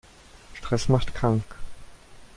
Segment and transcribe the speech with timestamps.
[0.55, 1.43] Stress macht krank.